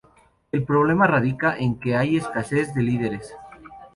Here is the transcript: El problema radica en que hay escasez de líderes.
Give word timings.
El 0.51 0.63
problema 0.63 1.05
radica 1.05 1.55
en 1.55 1.79
que 1.79 1.95
hay 1.95 2.17
escasez 2.17 2.73
de 2.73 2.81
líderes. 2.81 3.35